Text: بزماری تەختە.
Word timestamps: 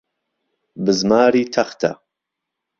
بزماری 0.85 1.43
تەختە. 1.53 1.91